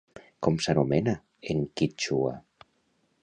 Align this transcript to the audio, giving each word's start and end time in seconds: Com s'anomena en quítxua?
Com 0.45 0.55
s'anomena 0.67 1.13
en 1.55 1.61
quítxua? 1.81 2.35